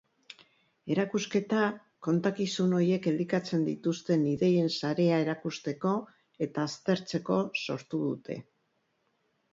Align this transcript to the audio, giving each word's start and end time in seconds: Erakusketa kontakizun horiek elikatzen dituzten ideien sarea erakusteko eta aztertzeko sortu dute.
Erakusketa 0.93 1.65
kontakizun 2.07 2.73
horiek 2.79 3.05
elikatzen 3.11 3.67
dituzten 3.67 4.25
ideien 4.31 4.71
sarea 4.79 5.21
erakusteko 5.27 5.93
eta 6.47 6.65
aztertzeko 6.71 7.41
sortu 7.67 8.01
dute. 8.09 8.41